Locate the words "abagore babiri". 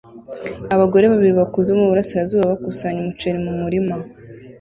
0.75-1.33